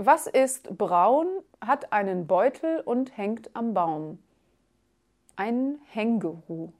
[0.00, 1.26] Was ist braun,
[1.60, 4.20] hat einen Beutel und hängt am Baum?
[5.34, 6.70] Ein Hängeru.